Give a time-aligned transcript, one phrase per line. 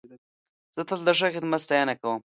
[0.75, 2.19] زه تل د ښه خدمت ستاینه کوم.